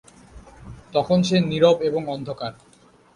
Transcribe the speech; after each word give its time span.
তখন 0.93 1.17
যে 1.21 1.27
সমস্ত 1.29 1.49
নীরব 1.49 1.77
এবং 1.81 2.01
অন্ধকার। 2.07 2.51